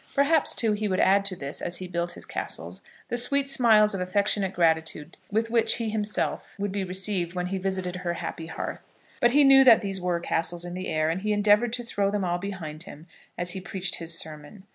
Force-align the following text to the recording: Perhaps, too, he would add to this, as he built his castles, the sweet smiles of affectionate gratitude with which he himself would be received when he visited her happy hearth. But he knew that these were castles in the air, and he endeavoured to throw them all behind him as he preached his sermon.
Perhaps, 0.15 0.55
too, 0.55 0.71
he 0.73 0.87
would 0.87 0.99
add 0.99 1.25
to 1.25 1.35
this, 1.35 1.61
as 1.61 1.77
he 1.77 1.87
built 1.87 2.13
his 2.13 2.25
castles, 2.25 2.81
the 3.09 3.19
sweet 3.19 3.47
smiles 3.47 3.93
of 3.93 4.01
affectionate 4.01 4.51
gratitude 4.51 5.15
with 5.31 5.51
which 5.51 5.75
he 5.75 5.91
himself 5.91 6.55
would 6.57 6.71
be 6.71 6.83
received 6.83 7.35
when 7.35 7.45
he 7.45 7.59
visited 7.59 7.97
her 7.97 8.13
happy 8.15 8.47
hearth. 8.47 8.91
But 9.19 9.33
he 9.33 9.43
knew 9.43 9.63
that 9.63 9.81
these 9.81 10.01
were 10.01 10.19
castles 10.19 10.65
in 10.65 10.73
the 10.73 10.87
air, 10.87 11.11
and 11.11 11.21
he 11.21 11.31
endeavoured 11.31 11.73
to 11.73 11.83
throw 11.83 12.09
them 12.09 12.25
all 12.25 12.39
behind 12.39 12.81
him 12.81 13.05
as 13.37 13.51
he 13.51 13.61
preached 13.61 13.97
his 13.97 14.17
sermon. 14.17 14.63